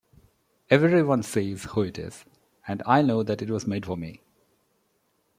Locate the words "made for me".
3.67-4.19